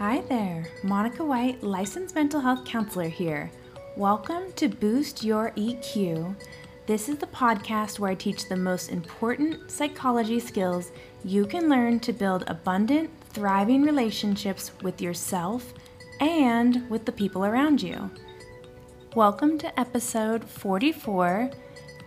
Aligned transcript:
Hi 0.00 0.22
there, 0.30 0.66
Monica 0.82 1.22
White, 1.22 1.62
licensed 1.62 2.14
mental 2.14 2.40
health 2.40 2.64
counselor 2.64 3.10
here. 3.10 3.50
Welcome 3.98 4.50
to 4.52 4.66
Boost 4.66 5.22
Your 5.22 5.50
EQ. 5.58 6.36
This 6.86 7.10
is 7.10 7.18
the 7.18 7.26
podcast 7.26 7.98
where 7.98 8.10
I 8.10 8.14
teach 8.14 8.48
the 8.48 8.56
most 8.56 8.88
important 8.88 9.70
psychology 9.70 10.40
skills 10.40 10.90
you 11.22 11.44
can 11.44 11.68
learn 11.68 12.00
to 12.00 12.14
build 12.14 12.44
abundant, 12.46 13.10
thriving 13.34 13.82
relationships 13.82 14.70
with 14.80 15.02
yourself 15.02 15.74
and 16.18 16.88
with 16.88 17.04
the 17.04 17.12
people 17.12 17.44
around 17.44 17.82
you. 17.82 18.10
Welcome 19.14 19.58
to 19.58 19.78
episode 19.78 20.42
44 20.48 21.50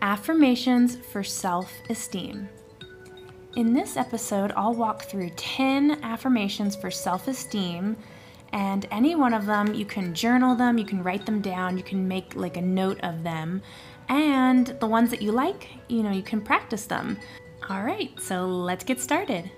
Affirmations 0.01 0.95
for 0.95 1.23
Self 1.23 1.71
Esteem. 1.91 2.49
In 3.55 3.71
this 3.71 3.97
episode, 3.97 4.51
I'll 4.57 4.73
walk 4.73 5.03
through 5.03 5.29
10 5.35 5.99
affirmations 6.03 6.75
for 6.75 6.89
self 6.89 7.27
esteem, 7.27 7.95
and 8.51 8.87
any 8.89 9.13
one 9.15 9.31
of 9.31 9.45
them, 9.45 9.75
you 9.75 9.85
can 9.85 10.15
journal 10.15 10.55
them, 10.55 10.79
you 10.79 10.85
can 10.85 11.03
write 11.03 11.27
them 11.27 11.39
down, 11.39 11.77
you 11.77 11.83
can 11.83 12.07
make 12.07 12.35
like 12.35 12.57
a 12.57 12.61
note 12.61 12.99
of 13.03 13.21
them, 13.21 13.61
and 14.09 14.75
the 14.79 14.87
ones 14.87 15.11
that 15.11 15.21
you 15.21 15.31
like, 15.31 15.69
you 15.87 16.01
know, 16.01 16.11
you 16.11 16.23
can 16.23 16.41
practice 16.41 16.87
them. 16.87 17.15
All 17.69 17.83
right, 17.83 18.19
so 18.19 18.47
let's 18.47 18.83
get 18.83 18.99
started. 18.99 19.51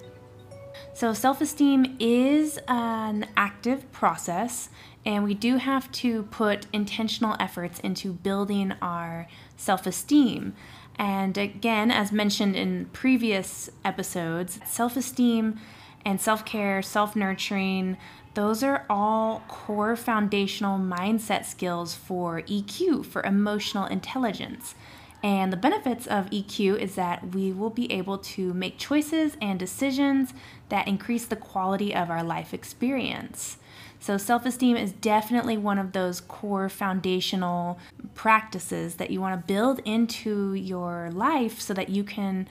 So, 0.94 1.14
self 1.14 1.40
esteem 1.40 1.96
is 1.98 2.60
an 2.68 3.28
active 3.38 3.90
process, 3.94 4.68
and 5.06 5.24
we 5.24 5.34
do 5.34 5.56
have 5.56 5.90
to 5.94 6.24
put 6.24 6.68
intentional 6.74 7.38
efforts 7.40 7.80
into 7.80 8.12
building 8.12 8.74
our 8.82 9.28
self 9.56 9.88
esteem. 9.88 10.54
And 10.98 11.38
again, 11.38 11.92
as 11.92 12.12
mentioned 12.12 12.56
in 12.56 12.86
previous 12.94 13.70
episodes, 13.84 14.60
self 14.66 14.96
esteem 14.96 15.60
and 16.06 16.22
self 16.22 16.46
care, 16.46 16.82
self 16.82 17.16
nurturing, 17.16 17.98
those 18.36 18.64
are 18.64 18.86
all 18.90 19.44
core 19.48 19.96
foundational 19.96 20.78
mindset 20.78 21.46
skills 21.46 21.96
for 21.96 22.42
EQ, 22.42 23.06
for 23.06 23.24
emotional 23.24 23.86
intelligence. 23.86 24.76
And 25.24 25.52
the 25.52 25.58
benefits 25.58 26.06
of 26.06 26.30
EQ 26.30 26.78
is 26.78 26.96
that 26.96 27.34
we 27.34 27.52
will 27.52 27.72
be 27.72 27.92
able 27.92 28.20
to 28.20 28.54
make 28.54 28.78
choices 28.78 29.36
and 29.42 29.58
decisions 29.58 30.34
that 30.70 30.88
increase 30.88 31.26
the 31.26 31.36
quality 31.36 31.96
of 31.96 32.12
our 32.12 32.24
life 32.24 32.54
experience. 32.54 33.58
So, 34.06 34.18
self 34.18 34.46
esteem 34.46 34.78
is 34.78 34.92
definitely 34.92 35.58
one 35.58 35.80
of 35.80 35.94
those 35.94 36.22
core 36.22 36.70
foundational 36.70 37.80
practices 38.14 38.98
that 38.98 39.10
you 39.10 39.20
want 39.20 39.34
to 39.34 39.48
build 39.48 39.82
into 39.84 40.54
your 40.54 41.10
life 41.12 41.60
so 41.60 41.74
that 41.74 41.90
you 41.90 42.04
can 42.04 42.48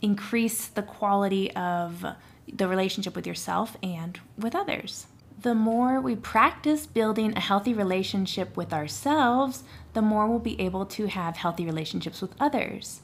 increase 0.00 0.68
the 0.68 0.82
quality 0.82 1.50
of 1.56 2.06
the 2.46 2.68
relationship 2.68 3.16
with 3.16 3.26
yourself 3.26 3.76
and 3.82 4.20
with 4.38 4.54
others. 4.54 5.08
The 5.40 5.56
more 5.56 6.00
we 6.00 6.14
practice 6.14 6.86
building 6.86 7.36
a 7.36 7.40
healthy 7.40 7.74
relationship 7.74 8.56
with 8.56 8.72
ourselves, 8.72 9.64
the 9.94 10.02
more 10.02 10.28
we'll 10.28 10.38
be 10.38 10.60
able 10.60 10.86
to 10.86 11.06
have 11.06 11.36
healthy 11.36 11.64
relationships 11.64 12.22
with 12.22 12.32
others. 12.38 13.01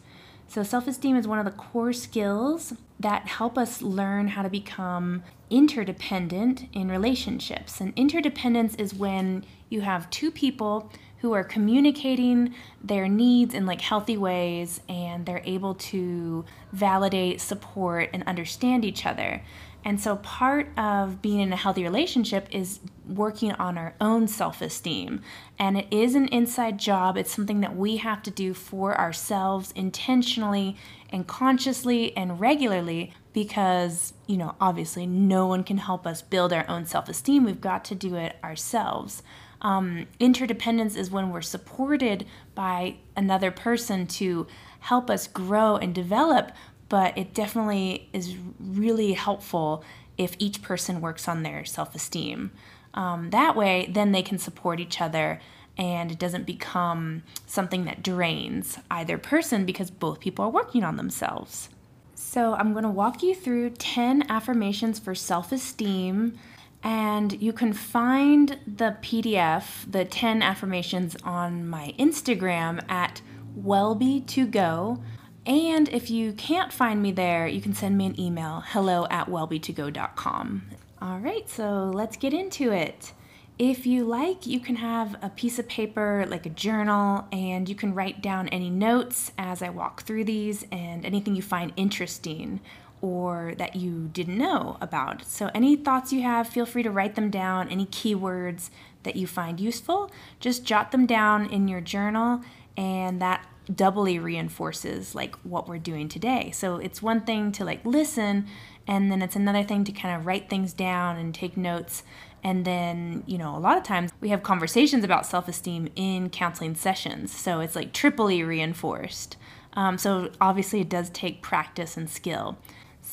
So, 0.49 0.63
self 0.63 0.89
esteem 0.89 1.15
is 1.15 1.29
one 1.29 1.39
of 1.39 1.45
the 1.45 1.51
core 1.51 1.93
skills 1.93 2.73
that 2.99 3.29
help 3.29 3.59
us 3.59 3.83
learn 3.83 4.29
how 4.29 4.43
to 4.43 4.49
become 4.49 5.23
interdependent 5.51 6.67
in 6.73 6.91
relationships. 6.91 7.81
And 7.81 7.93
interdependence 7.97 8.75
is 8.77 8.95
when 8.95 9.45
you 9.69 9.83
have 9.83 10.09
two 10.11 10.31
people 10.31 10.91
who 11.21 11.33
are 11.33 11.45
communicating 11.45 12.55
their 12.83 13.09
needs 13.09 13.55
in 13.55 13.67
like 13.67 13.81
healthy 13.81 14.17
ways 14.17 14.81
and 14.89 15.27
they're 15.27 15.43
able 15.45 15.75
to 15.75 16.45
validate, 16.73 17.41
support, 17.41 18.09
and 18.13 18.23
understand 18.25 18.85
each 18.85 19.05
other. 19.05 19.43
And 19.85 20.01
so, 20.01 20.17
part 20.17 20.69
of 20.77 21.23
being 21.23 21.41
in 21.41 21.53
a 21.53 21.57
healthy 21.57 21.83
relationship 21.83 22.49
is 22.51 22.81
working 23.07 23.53
on 23.53 23.79
our 23.79 23.95
own 24.01 24.29
self 24.29 24.61
esteem. 24.61 25.23
And 25.59 25.79
it 25.79 25.87
is 25.91 26.15
an 26.15 26.29
inside 26.29 26.79
job, 26.79 27.17
it's 27.17 27.35
something 27.35 27.61
that 27.61 27.77
we 27.77 27.97
have 27.99 28.23
to 28.25 28.31
do 28.31 28.55
for 28.55 28.99
ourselves 28.99 29.73
intentionally 29.75 30.77
and 31.11 31.27
consciously 31.27 32.15
and 32.17 32.41
regularly 32.41 33.13
because, 33.33 34.13
you 34.27 34.37
know, 34.37 34.57
obviously 34.61 35.07
no 35.07 35.47
one 35.47 35.63
can 35.65 35.79
help 35.79 36.07
us 36.07 36.23
build 36.23 36.53
our 36.53 36.69
own 36.69 36.85
self 36.85 37.09
esteem. 37.09 37.45
We've 37.45 37.61
got 37.61 37.85
to 37.87 37.95
do 37.95 38.17
it 38.17 38.37
ourselves. 38.43 39.23
Um, 39.61 40.07
interdependence 40.21 40.97
is 40.97 41.11
when 41.11 41.31
we're 41.31 41.43
supported 41.43 42.27
by 42.55 42.97
another 43.17 43.51
person 43.51 44.07
to 44.07 44.47
help 44.81 45.11
us 45.11 45.27
grow 45.27 45.77
and 45.77 45.95
develop, 45.95 46.53
but 46.89 47.17
it 47.19 47.35
definitely 47.35 48.09
is 48.13 48.37
really 48.61 49.15
helpful 49.15 49.85
if 50.17 50.35
each 50.39 50.63
person 50.63 51.01
works 51.01 51.29
on 51.29 51.43
their 51.43 51.65
self 51.65 51.95
esteem. 51.95 52.53
Um, 52.95 53.31
that 53.31 53.57
way, 53.57 53.91
then 53.93 54.13
they 54.13 54.23
can 54.23 54.39
support 54.39 54.81
each 54.81 55.01
other 55.01 55.41
and 55.77 56.11
it 56.11 56.19
doesn't 56.19 56.45
become 56.45 57.23
something 57.47 57.85
that 57.85 58.03
drains 58.03 58.79
either 58.91 59.17
person 59.17 59.65
because 59.65 59.91
both 59.91 60.19
people 60.19 60.45
are 60.45 60.51
working 60.51 60.83
on 60.83 60.97
themselves. 60.97 61.69
So, 62.17 62.55
I'm 62.55 62.73
going 62.73 62.83
to 62.83 62.91
walk 62.91 63.23
you 63.23 63.35
through 63.35 63.71
10 63.71 64.25
affirmations 64.29 64.99
for 64.99 65.15
self 65.15 65.53
esteem, 65.53 66.37
and 66.83 67.41
you 67.43 67.53
can 67.53 67.73
find 67.73 68.59
the 68.67 68.97
PDF, 69.03 69.91
the 69.91 70.05
10 70.05 70.43
affirmations, 70.43 71.17
on 71.25 71.69
my 71.69 71.95
Instagram 71.99 72.83
at 72.89 73.21
wellbe2go. 73.59 75.03
And 75.47 75.89
if 75.89 76.11
you 76.11 76.33
can't 76.33 76.73
find 76.73 77.03
me 77.03 77.11
there, 77.11 77.47
you 77.47 77.61
can 77.61 77.75
send 77.75 77.97
me 77.97 78.07
an 78.07 78.21
email 78.21 78.63
hello 78.67 79.07
at 79.11 79.29
wellbe2go.com. 79.29 80.63
All 81.01 81.19
right, 81.19 81.49
so 81.49 81.91
let's 81.95 82.17
get 82.17 82.33
into 82.33 82.73
it. 82.73 83.13
If 83.59 83.87
you 83.87 84.05
like, 84.05 84.47
you 84.47 84.61
can 84.61 84.77
have 84.77 85.17
a 85.21 85.31
piece 85.31 85.59
of 85.59 85.67
paper 85.67 86.25
like 86.29 86.47
a 86.47 86.51
journal 86.51 87.27
and 87.33 87.69
you 87.69 87.75
can 87.75 87.93
write 87.93 88.23
down 88.23 88.49
any 88.49 88.71
notes 88.71 89.33
as 89.37 89.63
I 89.63 89.71
walk 89.71 90.03
through 90.03 90.25
these 90.25 90.65
and 90.71 91.05
anything 91.05 91.35
you 91.35 91.43
find 91.43 91.73
interesting 91.77 92.61
or 93.01 93.55
that 93.59 93.77
you 93.77 94.09
didn't 94.13 94.39
know 94.39 94.77
about. 94.81 95.25
So, 95.25 95.51
any 95.55 95.77
thoughts 95.77 96.13
you 96.13 96.23
have, 96.23 96.49
feel 96.49 96.67
free 96.67 96.83
to 96.83 96.91
write 96.91 97.15
them 97.15 97.31
down. 97.31 97.69
Any 97.69 97.87
keywords 97.87 98.71
that 99.03 99.17
you 99.17 99.27
find 99.27 99.61
useful, 99.61 100.11
just 100.41 100.65
jot 100.65 100.93
them 100.93 101.07
down 101.07 101.47
in 101.47 101.69
your 101.69 101.81
journal, 101.81 102.43
and 102.77 103.21
that 103.23 103.47
doubly 103.75 104.19
reinforces 104.19 105.15
like 105.15 105.37
what 105.37 105.69
we're 105.69 105.79
doing 105.79 106.09
today. 106.09 106.51
So, 106.53 106.77
it's 106.77 107.01
one 107.03 107.21
thing 107.21 107.53
to 107.53 107.65
like 107.65 107.85
listen, 107.85 108.47
and 108.87 109.11
then 109.11 109.23
it's 109.23 109.37
another 109.37 109.63
thing 109.63 109.85
to 109.85 109.93
kind 109.93 110.17
of 110.17 110.27
write 110.27 110.49
things 110.49 110.73
down 110.73 111.17
and 111.17 111.35
take 111.35 111.57
notes 111.57 112.03
and 112.43 112.65
then, 112.65 113.25
you 113.27 113.37
know, 113.37 113.57
a 113.57 113.59
lot 113.59 113.77
of 113.77 113.83
times 113.83 114.13
we 114.21 114.29
have 114.29 114.43
conversations 114.43 115.05
about 115.05 115.27
self 115.27 115.49
esteem 115.49 115.89
in 115.97 116.31
counseling 116.31 116.75
sessions. 116.75 117.35
So 117.35 117.61
it's 117.61 117.75
like 117.75 117.93
triply 117.93 118.43
reinforced. 118.43 119.37
Um, 119.75 119.99
so 119.99 120.31
obviously, 120.41 120.81
it 120.81 120.89
does 120.89 121.11
take 121.11 121.43
practice 121.43 121.97
and 121.97 122.09
skill. 122.09 122.57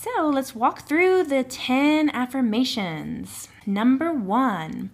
So 0.05 0.29
let's 0.29 0.53
walk 0.53 0.88
through 0.88 1.23
the 1.23 1.43
10 1.43 2.11
affirmations. 2.11 3.47
Number 3.66 4.13
one, 4.13 4.91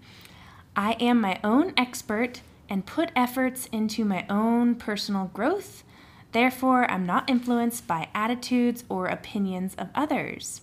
I 0.73 0.93
am 1.01 1.19
my 1.19 1.37
own 1.43 1.73
expert 1.75 2.39
and 2.69 2.85
put 2.85 3.11
efforts 3.13 3.67
into 3.73 4.05
my 4.05 4.25
own 4.29 4.75
personal 4.75 5.29
growth. 5.33 5.83
Therefore, 6.31 6.89
I'm 6.89 7.05
not 7.05 7.29
influenced 7.29 7.87
by 7.87 8.07
attitudes 8.15 8.85
or 8.87 9.07
opinions 9.07 9.75
of 9.75 9.89
others. 9.93 10.61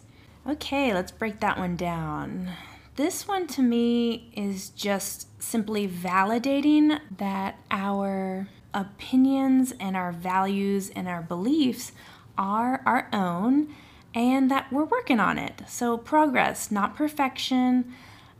Okay, 0.48 0.94
let's 0.94 1.12
break 1.12 1.40
that 1.40 1.58
one 1.58 1.76
down. 1.76 2.48
This 2.96 3.28
one 3.28 3.48
to 3.48 3.60
me 3.60 4.32
is 4.34 4.70
just 4.70 5.42
simply 5.42 5.86
validating 5.86 6.98
that 7.18 7.58
our 7.70 8.48
opinions 8.72 9.74
and 9.78 9.94
our 9.94 10.10
values 10.10 10.88
and 10.96 11.06
our 11.06 11.20
beliefs 11.20 11.92
are 12.38 12.80
our 12.86 13.10
own 13.12 13.68
and 14.14 14.50
that 14.50 14.72
we're 14.72 14.84
working 14.84 15.20
on 15.20 15.38
it. 15.38 15.62
So, 15.66 15.96
progress, 15.96 16.70
not 16.70 16.96
perfection. 16.96 17.92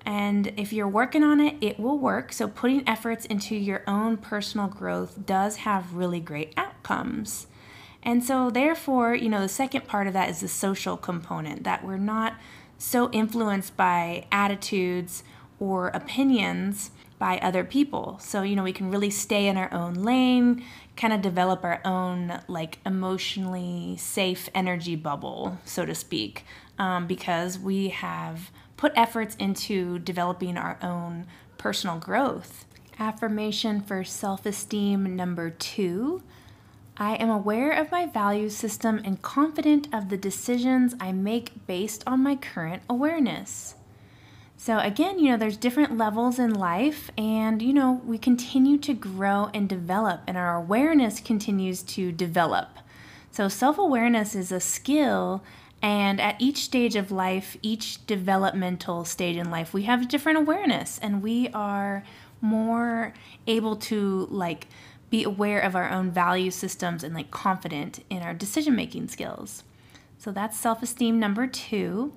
And 0.05 0.53
if 0.57 0.73
you're 0.73 0.89
working 0.89 1.23
on 1.23 1.41
it, 1.41 1.57
it 1.61 1.79
will 1.79 1.99
work. 1.99 2.33
So, 2.33 2.49
putting 2.49 2.89
efforts 2.89 3.27
into 3.27 3.55
your 3.55 3.83
own 3.87 4.17
personal 4.17 4.69
growth 4.69 5.27
does 5.27 5.57
have 5.57 5.95
really 5.95 6.21
great 6.21 6.53
outcomes. 6.57 7.47
And 8.03 8.25
so, 8.25 8.51
therefore, 8.51 9.15
you 9.15 9.29
know, 9.29 9.41
the 9.41 9.49
second 9.49 9.87
part 9.87 10.07
of 10.07 10.13
that 10.15 10.31
is 10.31 10.41
the 10.41 10.49
social 10.49 10.97
component 10.97 11.65
that 11.65 11.85
we're 11.85 11.99
not 11.99 12.35
so 12.79 13.11
influenced 13.11 13.77
by 13.77 14.27
attitudes 14.31 15.25
or 15.61 15.89
opinions 15.89 16.93
by 17.19 17.39
other 17.39 17.65
people. 17.65 18.19
So, 18.21 18.43
you 18.43 18.57
know, 18.57 18.63
we 18.63 18.73
can 18.73 18.91
really 18.91 19.11
stay 19.11 19.47
in 19.47 19.57
our 19.57 19.73
own 19.73 19.95
lane, 19.95 20.65
kind 20.97 21.13
of 21.13 21.23
develop 21.23 21.65
our 21.65 21.81
own, 21.85 22.41
like, 22.49 22.79
emotionally 22.87 23.97
safe 23.99 24.49
energy 24.55 24.97
bubble, 24.97 25.59
so 25.65 25.85
to 25.85 25.95
speak, 25.95 26.45
um, 26.79 27.07
because 27.07 27.59
we 27.59 27.89
have 27.89 28.51
put 28.77 28.93
efforts 28.95 29.35
into 29.37 29.99
developing 29.99 30.57
our 30.57 30.79
own 30.83 31.27
personal 31.57 31.99
growth. 31.99 32.65
Affirmation 32.99 33.81
for 33.81 34.03
self 34.05 34.45
esteem 34.47 35.15
number 35.17 35.51
two 35.51 36.23
I 37.01 37.15
am 37.15 37.31
aware 37.31 37.71
of 37.71 37.93
my 37.93 38.07
value 38.07 38.51
system 38.51 39.01
and 39.05 39.23
confident 39.23 39.87
of 39.95 40.09
the 40.09 40.17
decisions 40.17 40.97
I 40.99 41.13
make 41.13 41.65
based 41.69 42.03
on 42.09 42.25
my 42.25 42.35
current 42.35 42.83
awareness. 42.91 43.77
So, 44.61 44.81
again, 44.81 45.21
you 45.21 45.31
know, 45.31 45.37
there's 45.37 45.57
different 45.57 45.97
levels 45.97 46.41
in 46.41 46.53
life, 46.53 47.13
and, 47.17 47.63
you 47.63 47.73
know, 47.73 48.03
we 48.05 48.19
continue 48.19 48.77
to 48.79 48.93
grow 48.93 49.51
and 49.55 49.69
develop, 49.69 50.23
and 50.27 50.37
our 50.37 50.57
awareness 50.57 51.21
continues 51.21 51.81
to 51.85 52.11
develop. 52.11 52.69
So, 53.31 53.47
self 53.49 53.79
awareness 53.79 54.35
is 54.35 54.51
a 54.51 54.59
skill, 54.59 55.45
and 55.81 56.21
at 56.21 56.35
each 56.41 56.65
stage 56.65 56.97
of 56.97 57.13
life, 57.13 57.57
each 57.63 58.05
developmental 58.07 59.05
stage 59.05 59.37
in 59.37 59.49
life, 59.49 59.73
we 59.73 59.85
have 59.85 60.09
different 60.09 60.39
awareness, 60.39 60.99
and 60.99 61.23
we 61.23 61.49
are 61.51 62.03
more 62.41 63.15
able 63.47 63.77
to, 63.77 64.27
like, 64.29 64.67
be 65.09 65.23
aware 65.23 65.61
of 65.61 65.77
our 65.77 65.89
own 65.89 66.11
value 66.11 66.51
systems 66.51 67.05
and, 67.05 67.15
like, 67.15 67.31
confident 67.31 68.05
in 68.11 68.23
our 68.23 68.35
decision 68.35 68.75
making 68.75 69.07
skills. 69.07 69.63
So, 70.19 70.33
that's 70.33 70.59
self 70.59 70.83
esteem 70.83 71.21
number 71.21 71.47
two. 71.47 72.13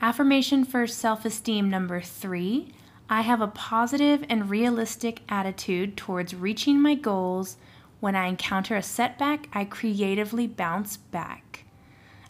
Affirmation 0.00 0.64
for 0.64 0.86
self 0.86 1.24
esteem 1.24 1.68
number 1.68 2.00
three 2.00 2.72
I 3.10 3.22
have 3.22 3.40
a 3.40 3.48
positive 3.48 4.24
and 4.28 4.50
realistic 4.50 5.22
attitude 5.28 5.96
towards 5.96 6.34
reaching 6.34 6.80
my 6.80 6.94
goals. 6.94 7.56
When 8.00 8.14
I 8.14 8.26
encounter 8.26 8.76
a 8.76 8.82
setback, 8.82 9.48
I 9.52 9.64
creatively 9.64 10.46
bounce 10.46 10.98
back. 10.98 11.64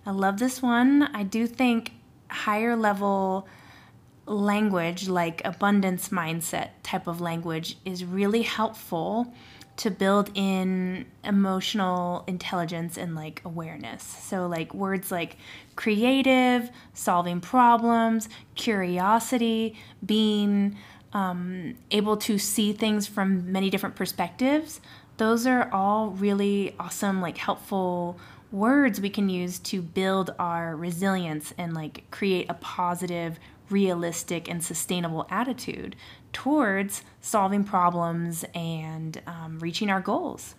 I 0.07 0.13
love 0.13 0.39
this 0.39 0.63
one. 0.63 1.03
I 1.03 1.25
do 1.25 1.47
think 1.47 1.93
higher 2.31 2.75
level 2.75 3.49
language, 4.25 5.09
like 5.09 5.43
abundance 5.45 6.09
mindset 6.09 6.71
type 6.83 7.07
of 7.07 7.21
language, 7.21 7.77
is 7.85 8.05
really 8.05 8.43
helpful 8.43 9.35
to 9.79 9.91
build 9.93 10.31
in 10.35 11.07
emotional 11.25 12.25
intelligence 12.27 12.99
and 12.99 13.15
like 13.15 13.41
awareness. 13.45 14.03
So, 14.03 14.47
like 14.47 14.75
words 14.75 15.11
like 15.11 15.37
creative, 15.77 16.71
solving 16.93 17.41
problems, 17.41 18.29
curiosity, 18.57 19.77
being 20.05 20.77
um, 21.13 21.77
able 21.91 22.17
to 22.19 22.39
see 22.39 22.73
things 22.73 23.07
from 23.07 23.51
many 23.51 23.71
different 23.71 23.95
perspectives, 23.95 24.81
those 25.17 25.47
are 25.47 25.73
all 25.73 26.11
really 26.11 26.75
awesome, 26.79 27.21
like 27.21 27.39
helpful 27.39 28.19
words 28.51 29.01
we 29.01 29.11
can 29.11 29.29
use 29.29 29.59
to 29.59 29.81
build 29.83 30.35
our 30.39 30.75
resilience 30.75 31.53
and 31.59 31.75
like 31.75 32.11
create 32.11 32.47
a 32.49 32.55
positive 32.55 33.39
realistic 33.71 34.49
and 34.49 34.65
sustainable 34.65 35.27
attitude 35.31 35.95
towards 36.33 37.03
solving 37.21 37.65
problems 37.65 38.45
and 38.55 39.21
um, 39.27 39.59
reaching 39.61 39.91
our 39.91 40.01
goals. 40.01 40.55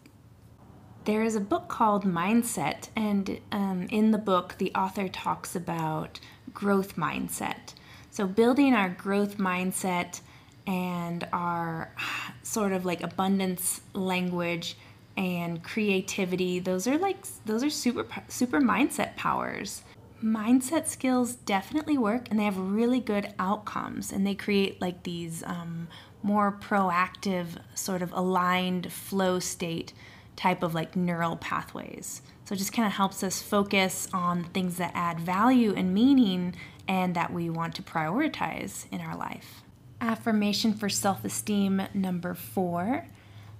There 1.05 1.23
is 1.23 1.35
a 1.35 1.39
book 1.41 1.67
called 1.67 2.03
Mindset, 2.03 2.89
and 2.95 3.39
um, 3.51 3.87
in 3.89 4.11
the 4.11 4.17
book, 4.17 4.55
the 4.57 4.71
author 4.75 5.07
talks 5.07 5.55
about 5.55 6.19
growth 6.53 6.95
mindset. 6.95 7.73
So, 8.11 8.27
building 8.27 8.73
our 8.73 8.89
growth 8.89 9.37
mindset 9.37 10.21
and 10.67 11.27
our 11.33 11.91
sort 12.43 12.71
of 12.71 12.85
like 12.85 13.01
abundance 13.01 13.81
language 13.93 14.77
and 15.17 15.61
creativity 15.63 16.59
those 16.59 16.87
are 16.87 16.97
like 16.97 17.17
those 17.45 17.61
are 17.61 17.69
super 17.69 18.05
super 18.29 18.61
mindset 18.61 19.15
powers 19.17 19.81
mindset 20.23 20.87
skills 20.87 21.35
definitely 21.35 21.97
work 21.97 22.27
and 22.29 22.39
they 22.39 22.43
have 22.43 22.57
really 22.57 22.99
good 22.99 23.33
outcomes 23.39 24.11
and 24.11 24.25
they 24.25 24.35
create 24.35 24.81
like 24.81 25.03
these 25.03 25.43
um, 25.43 25.87
more 26.21 26.51
proactive 26.51 27.47
sort 27.73 28.01
of 28.01 28.11
aligned 28.11 28.91
flow 28.91 29.39
state 29.39 29.93
type 30.35 30.63
of 30.63 30.73
like 30.73 30.95
neural 30.95 31.35
pathways. 31.35 32.21
So 32.45 32.55
it 32.55 32.57
just 32.57 32.73
kind 32.73 32.87
of 32.87 32.93
helps 32.93 33.23
us 33.23 33.41
focus 33.41 34.07
on 34.13 34.45
things 34.45 34.77
that 34.77 34.91
add 34.95 35.19
value 35.19 35.73
and 35.75 35.93
meaning 35.93 36.55
and 36.87 37.15
that 37.15 37.31
we 37.31 37.49
want 37.49 37.75
to 37.75 37.83
prioritize 37.83 38.85
in 38.91 39.01
our 39.01 39.15
life. 39.15 39.61
Affirmation 40.01 40.73
for 40.73 40.89
self-esteem 40.89 41.83
number 41.93 42.33
four. 42.33 43.05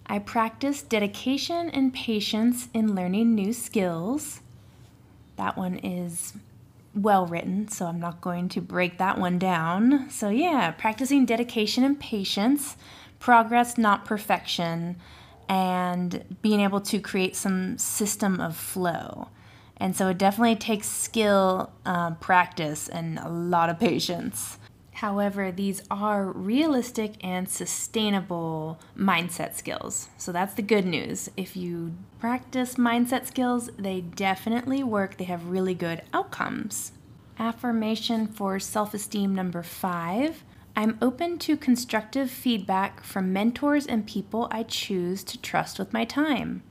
I 0.08 0.20
practice 0.20 0.82
dedication 0.82 1.70
and 1.70 1.94
patience 1.94 2.68
in 2.74 2.96
learning 2.96 3.36
new 3.36 3.54
skills. 3.54 4.42
That 5.36 5.56
one 5.56 5.76
is 5.78 6.34
well 7.01 7.25
written, 7.25 7.68
so 7.68 7.88
I'm 7.88 8.00
not 8.00 8.22
going 8.22 8.50
to 8.50 8.62
break 8.62 8.98
that 8.98 9.18
one 9.18 9.40
down. 9.40 10.10
So, 10.12 10.30
yeah, 10.30 10.72
practicing 10.72 11.25
dedication 11.25 11.84
and 11.84 12.00
patience, 12.00 12.78
progress, 13.18 13.78
not 13.78 14.06
perfection, 14.06 14.98
and 15.48 16.38
being 16.42 16.60
able 16.60 16.81
to 16.81 17.00
create 17.00 17.36
some 17.36 17.78
system 17.78 18.40
of 18.40 18.56
flow. 18.56 19.30
And 19.78 19.96
so, 19.96 20.10
it 20.10 20.19
definitely 20.19 20.57
takes 20.57 20.88
skill, 20.88 21.72
uh, 21.86 22.12
practice, 22.16 22.88
and 22.88 23.18
a 23.18 23.30
lot 23.30 23.69
of 23.69 23.80
patience. 23.80 24.59
However, 25.00 25.50
these 25.50 25.81
are 25.90 26.25
realistic 26.25 27.13
and 27.24 27.48
sustainable 27.48 28.81
mindset 28.98 29.56
skills. 29.56 30.10
So 30.18 30.34
that's 30.34 30.56
the 30.56 30.62
good 30.62 30.86
news. 30.86 31.30
If 31.38 31.56
you 31.56 31.94
practice 32.19 32.75
mindset 32.75 33.25
skills, 33.25 33.69
they 33.78 34.01
definitely 34.01 34.84
work. 34.84 35.16
They 35.16 35.24
have 35.24 35.51
really 35.51 35.74
good 35.74 36.01
outcomes. 36.13 36.92
Affirmation 37.38 38.28
for 38.28 38.60
self 38.60 38.94
esteem 38.94 39.34
number 39.34 39.63
five 39.63 40.44
I'm 40.75 40.98
open 41.01 41.40
to 41.40 41.56
constructive 41.56 42.30
feedback 42.30 43.01
from 43.01 43.31
mentors 43.31 43.88
and 43.88 44.06
people 44.06 44.50
I 44.51 44.63
choose 44.63 45.24
to 45.25 45.40
trust 45.40 45.80
with 45.80 45.94
my 45.94 46.04
time. 46.04 46.62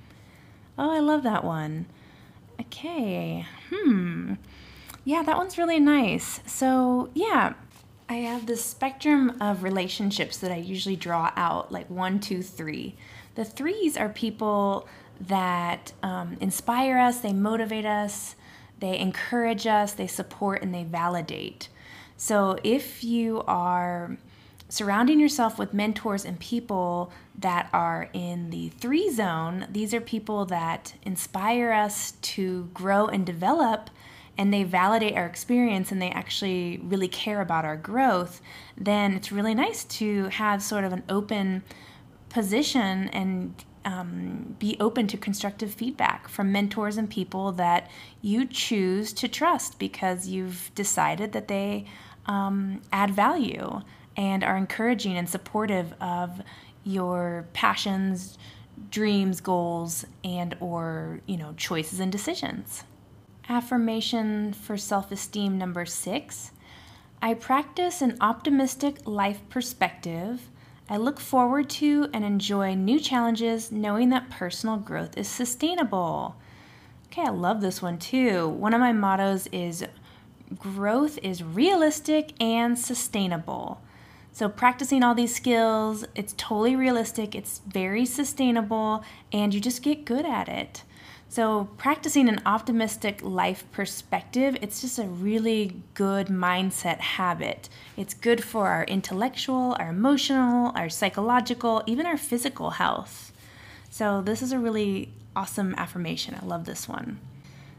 Oh, 0.76 0.90
I 0.90 0.98
love 0.98 1.22
that 1.22 1.44
one. 1.44 1.86
Okay, 2.60 3.46
hmm. 3.70 4.34
Yeah, 5.08 5.22
that 5.22 5.38
one's 5.38 5.56
really 5.56 5.80
nice. 5.80 6.40
So, 6.44 7.08
yeah, 7.14 7.54
I 8.08 8.14
have 8.14 8.46
this 8.46 8.64
spectrum 8.64 9.36
of 9.40 9.62
relationships 9.62 10.38
that 10.38 10.50
I 10.50 10.56
usually 10.56 10.96
draw 10.96 11.30
out, 11.36 11.70
like 11.70 11.90
one, 11.90 12.20
two, 12.20 12.42
three. 12.42 12.96
The 13.34 13.44
threes 13.44 13.96
are 13.98 14.08
people 14.08 14.88
that 15.20 15.92
um, 16.02 16.36
inspire 16.40 16.98
us, 16.98 17.18
they 17.20 17.34
motivate 17.34 17.84
us, 17.84 18.34
they 18.80 18.98
encourage 18.98 19.66
us, 19.66 19.92
they 19.92 20.06
support, 20.06 20.62
and 20.62 20.74
they 20.74 20.84
validate. 20.84 21.68
So 22.16 22.58
if 22.64 23.04
you 23.04 23.42
are 23.46 24.16
surrounding 24.70 25.20
yourself 25.20 25.58
with 25.58 25.74
mentors 25.74 26.24
and 26.24 26.38
people 26.38 27.12
that 27.38 27.68
are 27.72 28.08
in 28.12 28.50
the 28.50 28.70
three 28.70 29.10
zone, 29.10 29.66
these 29.70 29.92
are 29.92 30.00
people 30.00 30.46
that 30.46 30.94
inspire 31.02 31.72
us 31.72 32.12
to 32.22 32.70
grow 32.74 33.06
and 33.06 33.26
develop 33.26 33.90
and 34.38 34.54
they 34.54 34.62
validate 34.62 35.16
our 35.16 35.26
experience 35.26 35.90
and 35.90 36.00
they 36.00 36.10
actually 36.10 36.80
really 36.84 37.08
care 37.08 37.40
about 37.40 37.64
our 37.64 37.76
growth, 37.76 38.40
then 38.76 39.14
it's 39.14 39.32
really 39.32 39.54
nice 39.54 39.84
to 39.84 40.26
have 40.26 40.62
sort 40.62 40.84
of 40.84 40.92
an 40.92 41.02
open 41.08 41.64
position 42.28 43.08
and 43.08 43.52
um, 43.84 44.54
be 44.58 44.76
open 44.80 45.06
to 45.08 45.16
constructive 45.16 45.72
feedback 45.72 46.28
from 46.28 46.52
mentors 46.52 46.96
and 46.96 47.10
people 47.10 47.52
that 47.52 47.90
you 48.22 48.46
choose 48.46 49.12
to 49.14 49.26
trust 49.28 49.78
because 49.78 50.28
you've 50.28 50.70
decided 50.74 51.32
that 51.32 51.48
they 51.48 51.86
um, 52.26 52.80
add 52.92 53.10
value 53.10 53.80
and 54.16 54.44
are 54.44 54.56
encouraging 54.56 55.16
and 55.16 55.28
supportive 55.28 55.94
of 56.00 56.42
your 56.84 57.46
passions 57.54 58.38
dreams 58.90 59.40
goals 59.40 60.06
and 60.22 60.56
or 60.60 61.20
you 61.26 61.36
know 61.36 61.52
choices 61.56 61.98
and 61.98 62.12
decisions 62.12 62.84
Affirmation 63.50 64.52
for 64.52 64.76
self 64.76 65.10
esteem 65.10 65.56
number 65.56 65.86
six 65.86 66.50
I 67.22 67.32
practice 67.32 68.02
an 68.02 68.18
optimistic 68.20 68.98
life 69.06 69.40
perspective. 69.48 70.50
I 70.86 70.98
look 70.98 71.18
forward 71.18 71.70
to 71.70 72.10
and 72.12 72.26
enjoy 72.26 72.74
new 72.74 73.00
challenges, 73.00 73.72
knowing 73.72 74.10
that 74.10 74.28
personal 74.28 74.76
growth 74.76 75.16
is 75.16 75.28
sustainable. 75.28 76.36
Okay, 77.06 77.22
I 77.22 77.30
love 77.30 77.62
this 77.62 77.80
one 77.80 77.98
too. 77.98 78.48
One 78.48 78.74
of 78.74 78.80
my 78.80 78.92
mottos 78.92 79.46
is 79.50 79.82
growth 80.58 81.18
is 81.22 81.42
realistic 81.42 82.34
and 82.42 82.78
sustainable. 82.78 83.80
So, 84.30 84.50
practicing 84.50 85.02
all 85.02 85.14
these 85.14 85.34
skills, 85.34 86.04
it's 86.14 86.34
totally 86.36 86.76
realistic, 86.76 87.34
it's 87.34 87.62
very 87.66 88.04
sustainable, 88.04 89.02
and 89.32 89.54
you 89.54 89.60
just 89.60 89.82
get 89.82 90.04
good 90.04 90.26
at 90.26 90.50
it. 90.50 90.84
So, 91.30 91.68
practicing 91.76 92.26
an 92.30 92.40
optimistic 92.46 93.20
life 93.22 93.62
perspective, 93.70 94.56
it's 94.62 94.80
just 94.80 94.98
a 94.98 95.04
really 95.04 95.82
good 95.92 96.28
mindset 96.28 97.00
habit. 97.00 97.68
It's 97.98 98.14
good 98.14 98.42
for 98.42 98.68
our 98.68 98.84
intellectual, 98.84 99.76
our 99.78 99.90
emotional, 99.90 100.72
our 100.74 100.88
psychological, 100.88 101.82
even 101.86 102.06
our 102.06 102.16
physical 102.16 102.70
health. 102.70 103.30
So, 103.90 104.22
this 104.22 104.40
is 104.40 104.52
a 104.52 104.58
really 104.58 105.12
awesome 105.36 105.74
affirmation. 105.76 106.34
I 106.40 106.46
love 106.46 106.64
this 106.64 106.88
one. 106.88 107.20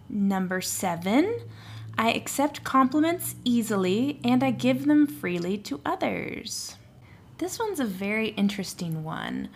Number 0.08 0.62
seven, 0.62 1.42
I 1.98 2.12
accept 2.12 2.64
compliments 2.64 3.34
easily 3.44 4.20
and 4.24 4.44
I 4.44 4.52
give 4.52 4.86
them 4.86 5.08
freely 5.08 5.58
to 5.60 5.82
others. 5.84 6.78
This 7.40 7.58
one's 7.58 7.80
a 7.80 7.86
very 7.86 8.30
interesting 8.30 9.04
one. 9.04 9.50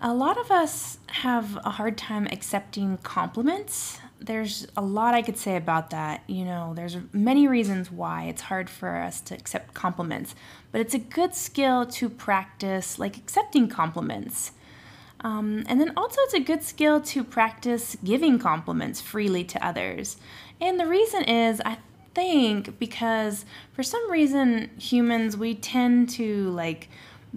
A 0.00 0.12
lot 0.12 0.38
of 0.38 0.50
us 0.50 0.98
have 1.08 1.58
a 1.64 1.70
hard 1.70 1.96
time 1.96 2.26
accepting 2.30 2.98
compliments 2.98 3.98
there's 4.20 4.66
a 4.76 4.82
lot 4.82 5.14
I 5.14 5.22
could 5.22 5.36
say 5.36 5.56
about 5.56 5.90
that. 5.90 6.22
You 6.26 6.44
know, 6.44 6.72
there's 6.74 6.96
many 7.12 7.46
reasons 7.46 7.90
why 7.90 8.24
it's 8.24 8.42
hard 8.42 8.70
for 8.70 8.96
us 8.96 9.20
to 9.22 9.34
accept 9.34 9.74
compliments, 9.74 10.34
but 10.72 10.80
it's 10.80 10.94
a 10.94 10.98
good 10.98 11.34
skill 11.34 11.86
to 11.86 12.08
practice, 12.08 12.98
like 12.98 13.16
accepting 13.16 13.68
compliments. 13.68 14.52
Um, 15.20 15.64
and 15.68 15.80
then 15.80 15.92
also, 15.96 16.20
it's 16.22 16.34
a 16.34 16.40
good 16.40 16.62
skill 16.62 17.00
to 17.00 17.24
practice 17.24 17.96
giving 18.04 18.38
compliments 18.38 19.00
freely 19.00 19.44
to 19.44 19.66
others. 19.66 20.18
And 20.60 20.78
the 20.78 20.86
reason 20.86 21.24
is, 21.24 21.60
I 21.64 21.78
think, 22.14 22.78
because 22.78 23.44
for 23.72 23.82
some 23.82 24.10
reason, 24.10 24.70
humans, 24.78 25.36
we 25.36 25.54
tend 25.54 26.10
to 26.10 26.50
like 26.50 26.88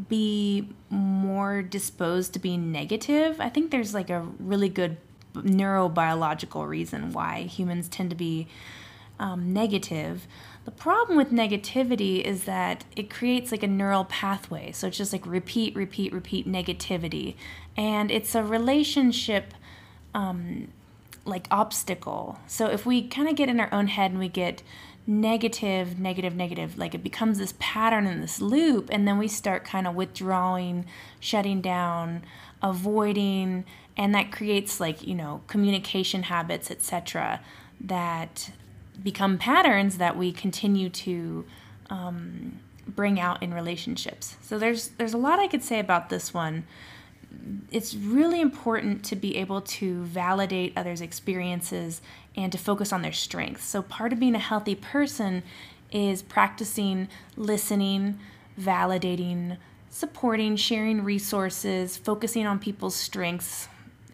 be 0.08 0.70
more 0.90 1.62
disposed 1.62 2.34
to 2.34 2.40
be 2.40 2.58
negative. 2.58 3.40
I 3.42 3.50
think 3.50 3.72
there's 3.72 3.94
like 3.94 4.10
a 4.10 4.22
really 4.40 4.70
good 4.70 4.98
neurobiological 5.34 6.68
reason 6.68 7.12
why 7.12 7.42
humans 7.44 7.88
tend 7.88 8.10
to 8.10 8.16
be 8.16 8.48
um, 9.20 9.54
negative. 9.54 10.28
The 10.66 10.72
problem 10.72 11.18
with 11.18 11.32
negativity 11.32 12.22
is 12.22 12.46
that 12.46 12.86
it 12.96 13.10
creates 13.10 13.52
like 13.52 13.64
a 13.64 13.68
neural 13.68 14.06
pathway. 14.06 14.72
So 14.72 14.88
it's 14.88 14.98
just 14.98 15.14
like 15.14 15.26
repeat, 15.26 15.76
repeat, 15.76 16.14
repeat 16.14 16.48
negativity. 16.48 17.36
And 17.76 18.12
it's 18.12 18.36
a 18.36 18.44
relationship 18.44 19.54
um, 20.14 20.70
like 21.26 21.48
obstacle. 21.52 22.40
So 22.48 22.68
if 22.68 22.86
we 22.86 23.08
kind 23.08 23.28
of 23.28 23.36
get 23.36 23.50
in 23.50 23.60
our 23.60 23.74
own 23.74 23.88
head 23.88 24.12
and 24.12 24.20
we 24.20 24.30
get 24.30 24.64
negative, 25.10 26.00
negative, 26.00 26.36
negative, 26.36 26.78
like 26.78 26.94
it 26.94 27.04
becomes 27.04 27.40
this 27.40 27.56
pattern 27.58 28.06
in 28.06 28.22
this 28.22 28.40
loop, 28.40 28.90
and 28.92 29.08
then 29.08 29.18
we 29.18 29.28
start 29.28 29.66
kind 29.66 29.88
of 29.88 29.96
withdrawing, 29.96 30.86
shutting 31.20 31.62
down, 31.62 32.22
avoiding, 32.62 33.66
and 33.98 34.14
that 34.14 34.32
creates 34.32 34.80
like 34.80 35.06
you 35.06 35.16
know 35.16 35.42
communication 35.48 36.24
habits 36.24 36.70
etc 36.72 37.42
that 37.82 38.52
become 39.02 39.38
patterns 39.38 39.98
that 39.98 40.16
we 40.16 40.32
continue 40.32 40.90
to 40.90 41.46
um, 41.90 42.60
bring 42.88 43.20
out 43.20 43.42
in 43.42 43.54
relationships. 43.54 44.38
So 44.42 44.60
there's 44.60 44.90
there's 44.90 45.14
a 45.14 45.18
lot 45.18 45.40
i 45.40 45.48
could 45.48 45.64
say 45.64 45.80
about 45.80 46.10
this 46.10 46.34
one 46.34 46.66
it's 47.72 47.96
really 47.96 48.42
important 48.42 49.04
to 49.06 49.16
be 49.16 49.38
able 49.38 49.62
to 49.62 50.04
validate 50.04 50.74
others 50.76 51.02
experiences 51.02 52.02
and 52.36 52.52
to 52.52 52.58
focus 52.58 52.92
on 52.92 53.02
their 53.02 53.14
strengths. 53.14 53.64
So 53.64 53.82
part 53.82 54.14
of 54.14 54.20
being 54.20 54.36
a 54.36 54.40
healthy 54.40 54.76
person 54.76 55.44
is 55.92 56.22
practicing 56.22 57.08
listening 57.36 58.20
validating 58.60 59.58
supporting 59.90 60.56
sharing 60.56 61.04
resources 61.04 61.98
focusing 61.98 62.46
on 62.46 62.60
people's 62.60 62.96
strengths. 62.96 63.68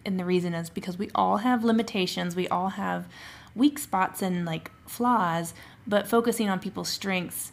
And 0.04 0.18
the 0.18 0.24
reason 0.24 0.54
is 0.54 0.70
because 0.70 0.98
we 0.98 1.10
all 1.14 1.38
have 1.38 1.64
limitations, 1.64 2.36
we 2.36 2.48
all 2.48 2.70
have 2.70 3.06
weak 3.54 3.78
spots 3.78 4.22
and 4.22 4.44
like 4.44 4.70
flaws, 4.86 5.52
but 5.86 6.06
focusing 6.06 6.48
on 6.48 6.60
people's 6.60 6.88
strengths 6.88 7.52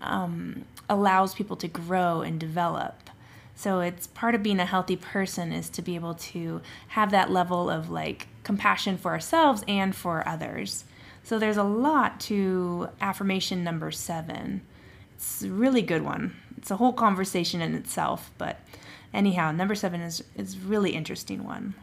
um, 0.00 0.64
allows 0.88 1.34
people 1.34 1.56
to 1.56 1.68
grow 1.68 2.20
and 2.20 2.38
develop. 2.38 3.10
So 3.56 3.80
it's 3.80 4.06
part 4.08 4.34
of 4.34 4.42
being 4.42 4.60
a 4.60 4.66
healthy 4.66 4.96
person 4.96 5.52
is 5.52 5.68
to 5.70 5.82
be 5.82 5.94
able 5.94 6.14
to 6.14 6.60
have 6.88 7.10
that 7.12 7.30
level 7.30 7.70
of 7.70 7.90
like 7.90 8.28
compassion 8.42 8.98
for 8.98 9.12
ourselves 9.12 9.64
and 9.68 9.94
for 9.94 10.26
others. 10.26 10.84
So 11.22 11.38
there's 11.38 11.56
a 11.56 11.62
lot 11.62 12.20
to 12.20 12.88
affirmation 13.00 13.64
number 13.64 13.90
seven. 13.90 14.62
It's 15.14 15.42
a 15.42 15.50
really 15.50 15.82
good 15.82 16.02
one. 16.02 16.36
It's 16.58 16.70
a 16.70 16.76
whole 16.76 16.92
conversation 16.92 17.60
in 17.60 17.74
itself, 17.74 18.30
but 18.38 18.60
anyhow, 19.12 19.52
number 19.52 19.74
seven 19.74 20.00
is 20.00 20.24
is 20.36 20.58
really 20.58 20.90
interesting 20.90 21.44
one. 21.44 21.74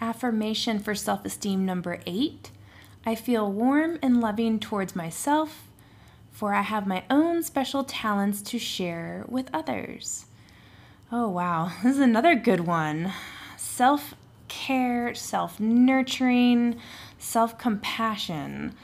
Affirmation 0.00 0.78
for 0.78 0.94
self 0.94 1.24
esteem 1.24 1.64
number 1.66 2.00
eight 2.06 2.50
I 3.06 3.14
feel 3.14 3.50
warm 3.50 3.98
and 4.02 4.20
loving 4.20 4.58
towards 4.58 4.94
myself, 4.94 5.68
for 6.30 6.52
I 6.52 6.62
have 6.62 6.86
my 6.86 7.04
own 7.08 7.42
special 7.42 7.84
talents 7.84 8.42
to 8.42 8.58
share 8.58 9.24
with 9.28 9.48
others. 9.52 10.26
Oh, 11.10 11.28
wow. 11.28 11.72
This 11.82 11.94
is 11.94 12.00
another 12.00 12.34
good 12.34 12.60
one. 12.60 13.12
Self 13.56 14.14
care, 14.48 15.14
self 15.14 15.58
nurturing, 15.58 16.78
self 17.18 17.56
compassion, 17.58 18.74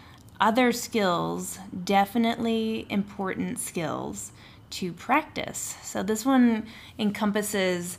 other 0.40 0.72
skills, 0.72 1.58
definitely 1.84 2.86
important 2.88 3.58
skills 3.58 4.32
to 4.70 4.92
practice. 4.92 5.76
So, 5.82 6.02
this 6.02 6.24
one 6.24 6.66
encompasses 6.98 7.98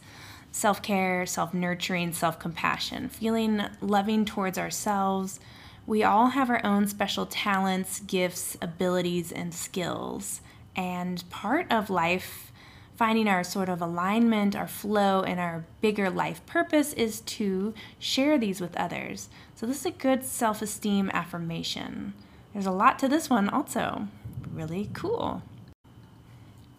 self 0.51 0.81
care, 0.81 1.27
self 1.27 1.53
nurturing, 1.53 2.11
self 2.11 2.39
compassion, 2.39 3.09
feeling 3.09 3.61
loving 3.79 4.25
towards 4.25 4.57
ourselves. 4.57 5.39
We 5.85 6.03
all 6.03 6.29
have 6.29 6.49
our 6.49 6.65
own 6.65 6.87
special 6.87 7.27
talents, 7.27 7.99
gifts, 7.99 8.57
abilities, 8.59 9.31
and 9.31 9.53
skills. 9.53 10.41
And 10.75 11.23
part 11.29 11.71
of 11.71 11.91
life, 11.91 12.51
finding 12.95 13.27
our 13.27 13.43
sort 13.43 13.69
of 13.69 13.81
alignment, 13.81 14.55
our 14.55 14.67
flow, 14.67 15.21
and 15.21 15.39
our 15.39 15.65
bigger 15.81 16.09
life 16.09 16.45
purpose 16.45 16.93
is 16.93 17.21
to 17.21 17.73
share 17.99 18.37
these 18.37 18.61
with 18.61 18.75
others. 18.77 19.29
So, 19.55 19.65
this 19.65 19.79
is 19.79 19.85
a 19.85 19.91
good 19.91 20.23
self 20.23 20.61
esteem 20.61 21.09
affirmation. 21.13 22.13
There's 22.53 22.65
a 22.65 22.71
lot 22.71 22.99
to 22.99 23.07
this 23.07 23.29
one, 23.29 23.49
also. 23.49 24.07
Really 24.53 24.89
cool. 24.93 25.41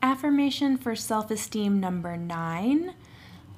Affirmation 0.02 0.76
for 0.76 0.94
self 0.96 1.30
esteem 1.30 1.80
number 1.80 2.16
nine 2.16 2.94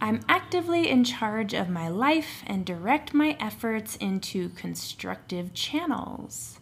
I'm 0.00 0.20
actively 0.28 0.88
in 0.88 1.02
charge 1.02 1.54
of 1.54 1.68
my 1.68 1.88
life 1.88 2.44
and 2.46 2.64
direct 2.64 3.12
my 3.12 3.36
efforts 3.40 3.96
into 3.96 4.50
constructive 4.50 5.52
channels. 5.54 6.60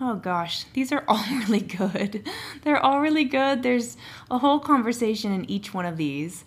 Oh 0.00 0.16
gosh, 0.16 0.64
these 0.72 0.92
are 0.92 1.04
all 1.08 1.24
really 1.30 1.60
good. 1.60 2.28
They're 2.62 2.78
all 2.78 3.00
really 3.00 3.24
good. 3.24 3.62
There's 3.62 3.96
a 4.30 4.38
whole 4.38 4.58
conversation 4.58 5.32
in 5.32 5.48
each 5.50 5.72
one 5.72 5.86
of 5.86 5.96
these. 5.96 6.44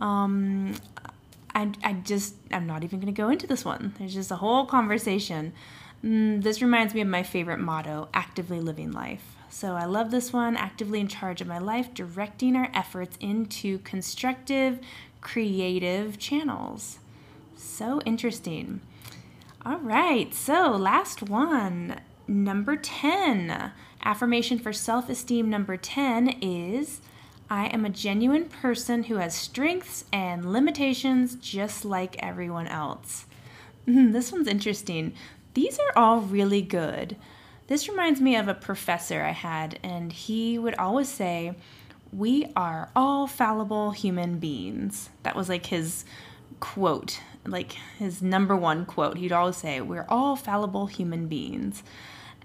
Um, 0.00 0.74
I, 1.54 1.72
I 1.82 1.92
just, 1.94 2.34
I'm 2.52 2.66
not 2.66 2.84
even 2.84 3.00
going 3.00 3.12
to 3.12 3.22
go 3.22 3.28
into 3.28 3.46
this 3.46 3.64
one. 3.64 3.94
There's 3.98 4.14
just 4.14 4.30
a 4.30 4.36
whole 4.36 4.66
conversation. 4.66 5.52
Mm, 6.04 6.42
this 6.42 6.62
reminds 6.62 6.94
me 6.94 7.00
of 7.00 7.08
my 7.08 7.22
favorite 7.22 7.58
motto 7.58 8.08
actively 8.14 8.60
living 8.60 8.92
life. 8.92 9.36
So 9.50 9.74
I 9.74 9.84
love 9.84 10.10
this 10.10 10.32
one 10.32 10.56
actively 10.56 11.00
in 11.00 11.08
charge 11.08 11.40
of 11.40 11.46
my 11.46 11.58
life, 11.58 11.92
directing 11.92 12.54
our 12.54 12.70
efforts 12.72 13.16
into 13.20 13.78
constructive, 13.80 14.78
creative 15.20 16.18
channels. 16.18 16.98
So 17.56 18.00
interesting. 18.02 18.80
All 19.66 19.78
right, 19.78 20.32
so 20.32 20.70
last 20.70 21.22
one, 21.22 22.00
number 22.30 22.76
10. 22.76 23.72
Affirmation 24.02 24.58
for 24.58 24.72
self 24.72 25.08
esteem 25.10 25.50
number 25.50 25.76
10 25.76 26.38
is 26.40 27.00
I 27.50 27.66
am 27.66 27.84
a 27.84 27.90
genuine 27.90 28.44
person 28.44 29.04
who 29.04 29.16
has 29.16 29.34
strengths 29.34 30.04
and 30.12 30.52
limitations 30.52 31.34
just 31.34 31.84
like 31.84 32.22
everyone 32.22 32.68
else. 32.68 33.26
Mm, 33.86 34.12
this 34.12 34.30
one's 34.30 34.46
interesting. 34.46 35.12
These 35.54 35.78
are 35.80 35.98
all 35.98 36.20
really 36.20 36.62
good. 36.62 37.16
This 37.66 37.88
reminds 37.88 38.20
me 38.20 38.36
of 38.36 38.48
a 38.48 38.54
professor 38.54 39.22
I 39.22 39.32
had, 39.32 39.78
and 39.82 40.12
he 40.12 40.58
would 40.58 40.74
always 40.76 41.08
say, 41.08 41.54
we 42.12 42.46
are 42.56 42.90
all 42.96 43.26
fallible 43.26 43.92
human 43.92 44.38
beings. 44.38 45.10
That 45.22 45.36
was 45.36 45.48
like 45.48 45.66
his 45.66 46.04
quote, 46.58 47.20
like 47.46 47.72
his 47.98 48.22
number 48.22 48.56
one 48.56 48.86
quote. 48.86 49.16
He'd 49.18 49.32
always 49.32 49.56
say, 49.56 49.80
We're 49.80 50.06
all 50.08 50.36
fallible 50.36 50.86
human 50.86 51.26
beings. 51.26 51.82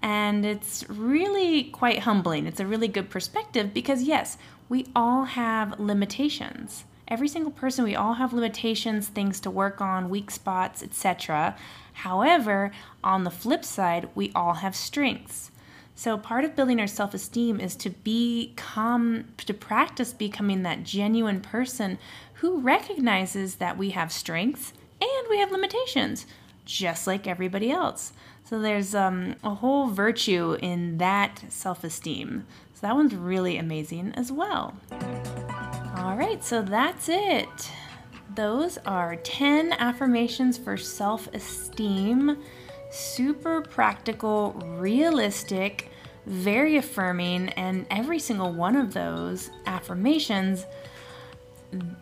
And 0.02 0.44
it's 0.44 0.88
really 0.88 1.64
quite 1.64 2.00
humbling. 2.00 2.46
It's 2.46 2.60
a 2.60 2.66
really 2.66 2.88
good 2.88 3.10
perspective 3.10 3.72
because, 3.72 4.02
yes, 4.02 4.38
we 4.68 4.86
all 4.94 5.24
have 5.24 5.80
limitations. 5.80 6.84
Every 7.08 7.28
single 7.28 7.52
person, 7.52 7.84
we 7.84 7.94
all 7.94 8.14
have 8.14 8.32
limitations, 8.32 9.08
things 9.08 9.38
to 9.40 9.50
work 9.50 9.80
on, 9.80 10.10
weak 10.10 10.30
spots, 10.30 10.82
etc. 10.82 11.56
However, 11.92 12.72
on 13.04 13.24
the 13.24 13.30
flip 13.30 13.64
side, 13.64 14.08
we 14.14 14.32
all 14.34 14.54
have 14.54 14.74
strengths. 14.74 15.52
So, 15.94 16.18
part 16.18 16.44
of 16.44 16.54
building 16.54 16.78
our 16.78 16.86
self 16.86 17.14
esteem 17.14 17.58
is 17.58 17.74
to 17.76 17.90
become, 17.90 19.26
to 19.38 19.54
practice 19.54 20.12
becoming 20.12 20.62
that 20.62 20.82
genuine 20.82 21.40
person 21.40 21.98
who 22.34 22.60
recognizes 22.60 23.56
that 23.56 23.78
we 23.78 23.90
have 23.90 24.12
strengths 24.12 24.74
and 25.00 25.26
we 25.30 25.38
have 25.38 25.52
limitations, 25.52 26.26
just 26.66 27.06
like 27.06 27.26
everybody 27.26 27.70
else. 27.70 28.12
So, 28.48 28.60
there's 28.60 28.94
um, 28.94 29.36
a 29.42 29.54
whole 29.54 29.88
virtue 29.88 30.56
in 30.62 30.98
that 30.98 31.44
self 31.48 31.82
esteem. 31.84 32.46
So, 32.74 32.86
that 32.86 32.94
one's 32.94 33.14
really 33.14 33.56
amazing 33.58 34.12
as 34.14 34.30
well. 34.30 34.74
All 35.96 36.16
right, 36.16 36.42
so 36.44 36.62
that's 36.62 37.08
it. 37.08 37.70
Those 38.34 38.78
are 38.78 39.16
10 39.16 39.72
affirmations 39.72 40.58
for 40.58 40.76
self 40.76 41.26
esteem 41.34 42.38
super 42.90 43.60
practical, 43.60 44.52
realistic, 44.78 45.90
very 46.24 46.76
affirming, 46.76 47.50
and 47.50 47.86
every 47.90 48.18
single 48.18 48.52
one 48.52 48.76
of 48.76 48.94
those 48.94 49.50
affirmations, 49.66 50.66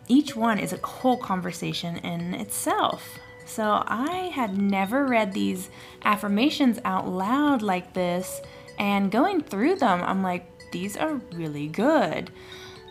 each 0.07 0.35
one 0.35 0.59
is 0.59 0.73
a 0.73 0.77
whole 0.77 1.17
conversation 1.17 1.97
in 1.97 2.33
itself. 2.33 3.19
So 3.45 3.83
I 3.85 4.31
had 4.33 4.57
never 4.57 5.05
read 5.05 5.33
these 5.33 5.69
affirmations 6.03 6.79
out 6.83 7.07
loud 7.07 7.61
like 7.61 7.93
this, 7.93 8.41
and 8.77 9.11
going 9.11 9.41
through 9.41 9.75
them, 9.75 10.01
I'm 10.03 10.23
like, 10.23 10.45
these 10.71 10.97
are 10.97 11.21
really 11.33 11.67
good. 11.67 12.31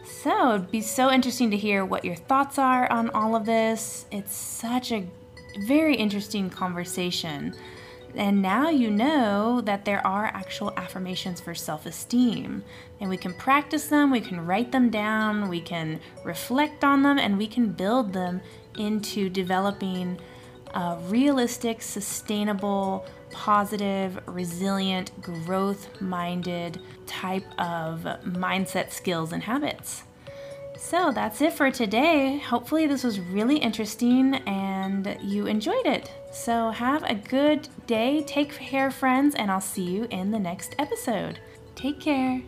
So 0.05 0.55
it'd 0.55 0.71
be 0.71 0.81
so 0.81 1.11
interesting 1.11 1.51
to 1.51 1.57
hear 1.57 1.85
what 1.85 2.05
your 2.05 2.15
thoughts 2.15 2.59
are 2.59 2.91
on 2.91 3.11
all 3.11 3.35
of 3.37 3.47
this. 3.47 4.07
It's 4.11 4.35
such 4.35 4.93
a 4.93 5.07
very 5.67 5.97
interesting 5.97 6.51
conversation. 6.51 7.55
And 8.15 8.41
now 8.41 8.69
you 8.69 8.91
know 8.91 9.61
that 9.63 9.85
there 9.85 10.07
are 10.07 10.27
actual 10.27 10.73
affirmations 10.77 11.41
for 11.41 11.55
self 11.55 11.85
esteem. 11.85 12.63
And 13.01 13.11
we 13.11 13.17
can 13.17 13.35
practice 13.35 13.89
them, 13.89 14.11
we 14.11 14.21
can 14.21 14.47
write 14.47 14.73
them 14.73 14.89
down, 14.89 15.49
we 15.49 15.61
can 15.61 16.01
reflect 16.25 16.85
on 16.85 17.03
them, 17.03 17.19
and 17.19 17.37
we 17.37 17.47
can 17.47 17.73
build 17.73 18.13
them 18.13 18.41
into 18.79 19.29
developing 19.29 20.19
a 20.75 20.99
realistic, 21.09 21.81
sustainable, 21.83 23.07
positive, 23.31 24.19
resilient, 24.27 25.21
growth 25.23 26.01
minded 26.01 26.81
type 27.07 27.47
of 27.59 28.01
mindset 28.25 28.91
skills 28.91 29.33
and 29.33 29.43
habits. 29.43 30.05
So 30.77 31.13
that's 31.13 31.41
it 31.41 31.53
for 31.55 31.71
today. 31.71 32.39
Hopefully, 32.39 32.87
this 32.87 33.05
was 33.05 33.19
really 33.19 33.57
interesting 33.57 34.35
and 34.47 35.17
you 35.23 35.47
enjoyed 35.47 35.87
it. 35.87 36.13
So, 36.33 36.71
have 36.71 37.05
a 37.05 37.15
good 37.15 37.69
day. 37.87 38.23
Take 38.23 38.53
care, 38.53 38.91
friends, 38.91 39.35
and 39.35 39.51
I'll 39.51 39.61
see 39.61 39.85
you 39.85 40.07
in 40.11 40.31
the 40.31 40.39
next 40.39 40.75
episode. 40.79 41.39
Take 41.75 42.01
care. 42.01 42.43